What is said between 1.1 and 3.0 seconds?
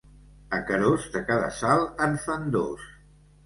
de cada salt en fan dos.